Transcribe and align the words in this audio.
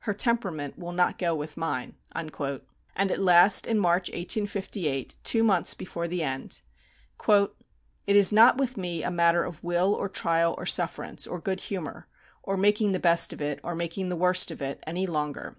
Her 0.00 0.12
temperament 0.12 0.78
will 0.78 0.92
not 0.92 1.16
go 1.16 1.34
with 1.34 1.56
mine." 1.56 1.94
And 2.12 3.10
at 3.10 3.18
last, 3.20 3.66
in 3.66 3.78
March, 3.78 4.10
1858, 4.10 5.16
two 5.24 5.42
months 5.42 5.72
before 5.72 6.06
the 6.06 6.22
end: 6.22 6.60
"It 7.26 7.36
is 8.06 8.30
not 8.30 8.58
with 8.58 8.76
me 8.76 9.02
a 9.02 9.10
matter 9.10 9.44
of 9.44 9.64
will, 9.64 9.94
or 9.94 10.10
trial, 10.10 10.54
or 10.58 10.66
sufferance, 10.66 11.26
or 11.26 11.40
good 11.40 11.60
humour, 11.60 12.06
or 12.42 12.58
making 12.58 12.92
the 12.92 13.00
best 13.00 13.32
of 13.32 13.40
it, 13.40 13.60
or 13.64 13.74
making 13.74 14.10
the 14.10 14.16
worst 14.16 14.50
of 14.50 14.60
it, 14.60 14.84
any 14.86 15.06
longer. 15.06 15.56